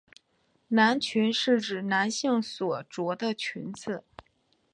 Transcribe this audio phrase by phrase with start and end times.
[0.69, 4.03] 男裙是指男性所着的裙子。